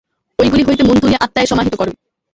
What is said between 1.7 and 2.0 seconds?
কর।